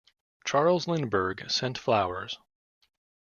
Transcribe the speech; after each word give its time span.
Charles 0.45 0.87
Lindbergh 0.87 1.45
sent 1.51 1.77
flowers. 1.77 2.39